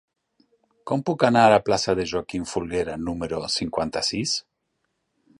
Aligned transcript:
Com 0.91 1.01
puc 1.09 1.25
anar 1.27 1.43
a 1.49 1.51
la 1.55 1.59
plaça 1.67 1.95
de 1.99 2.05
Joaquim 2.11 2.47
Folguera 2.53 2.95
número 3.09 3.43
cinquanta-sis? 3.57 4.33